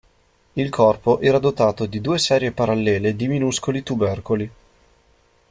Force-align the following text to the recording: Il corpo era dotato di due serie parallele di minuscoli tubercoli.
Il 0.53 0.69
corpo 0.71 1.19
era 1.19 1.37
dotato 1.37 1.85
di 1.85 2.01
due 2.01 2.17
serie 2.17 2.51
parallele 2.53 3.15
di 3.15 3.27
minuscoli 3.27 3.83
tubercoli. 3.83 4.49